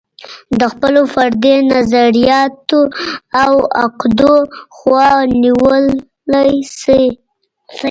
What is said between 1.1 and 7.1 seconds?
فردي نظریاتو او عقدو خوا نیولی شي.